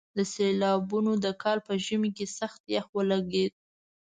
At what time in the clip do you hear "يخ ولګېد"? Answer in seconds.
2.75-3.53